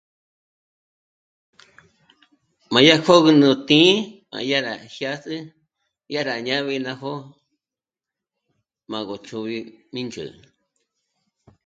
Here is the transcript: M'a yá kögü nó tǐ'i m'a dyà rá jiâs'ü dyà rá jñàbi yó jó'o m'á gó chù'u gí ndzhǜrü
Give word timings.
M'a 2.71 2.79
yá 2.87 2.95
kögü 3.05 3.31
nó 3.41 3.49
tǐ'i 3.67 3.95
m'a 4.31 4.39
dyà 4.47 4.59
rá 4.67 4.73
jiâs'ü 4.95 5.37
dyà 6.09 6.21
rá 6.27 6.35
jñàbi 6.41 6.73
yó 6.83 6.91
jó'o 7.01 7.15
m'á 8.89 8.99
gó 9.07 9.15
chù'u 9.27 9.47
gí 9.49 9.59
ndzhǜrü 10.05 10.33